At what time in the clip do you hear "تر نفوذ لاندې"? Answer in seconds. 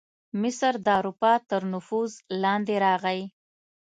1.49-2.75